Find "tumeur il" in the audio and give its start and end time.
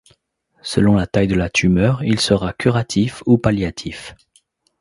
1.51-2.19